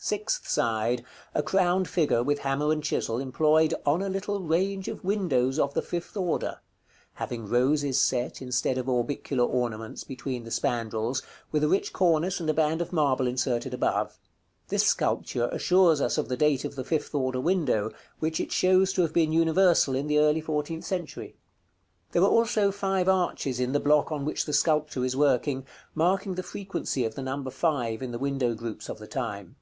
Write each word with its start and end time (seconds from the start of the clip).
Sixth 0.00 0.46
side. 0.46 1.04
A 1.34 1.42
crowned 1.42 1.88
figure, 1.88 2.22
with 2.22 2.38
hammer 2.38 2.70
and 2.72 2.80
chisel, 2.84 3.18
employed 3.18 3.74
on 3.84 4.00
a 4.00 4.08
little 4.08 4.38
range 4.40 4.86
of 4.86 5.02
windows 5.02 5.58
of 5.58 5.74
the 5.74 5.82
fifth 5.82 6.16
order, 6.16 6.60
having 7.14 7.48
roses 7.48 8.00
set, 8.00 8.40
instead 8.40 8.78
of 8.78 8.88
orbicular 8.88 9.42
ornaments, 9.44 10.04
between 10.04 10.44
the 10.44 10.52
spandrils, 10.52 11.24
with 11.50 11.64
a 11.64 11.68
rich 11.68 11.92
cornice, 11.92 12.38
and 12.38 12.48
a 12.48 12.54
band 12.54 12.80
of 12.80 12.92
marble 12.92 13.26
inserted 13.26 13.74
above. 13.74 14.20
This 14.68 14.84
sculpture 14.86 15.48
assures 15.50 16.00
us 16.00 16.16
of 16.16 16.28
the 16.28 16.36
date 16.36 16.64
of 16.64 16.76
the 16.76 16.84
fifth 16.84 17.12
order 17.12 17.40
window, 17.40 17.90
which 18.20 18.38
it 18.38 18.52
shows 18.52 18.92
to 18.92 19.02
have 19.02 19.12
been 19.12 19.32
universal 19.32 19.96
in 19.96 20.06
the 20.06 20.20
early 20.20 20.40
fourteenth 20.40 20.84
century. 20.84 21.34
There 22.12 22.22
are 22.22 22.28
also 22.30 22.70
five 22.70 23.08
arches 23.08 23.58
in 23.58 23.72
the 23.72 23.80
block 23.80 24.12
on 24.12 24.24
which 24.24 24.44
the 24.46 24.52
sculptor 24.52 25.04
is 25.04 25.16
working, 25.16 25.66
marking 25.92 26.36
the 26.36 26.44
frequency 26.44 27.04
of 27.04 27.16
the 27.16 27.22
number 27.22 27.50
five 27.50 28.00
in 28.00 28.12
the 28.12 28.20
window 28.20 28.54
groups 28.54 28.88
of 28.88 29.00
the 29.00 29.08
time. 29.08 29.56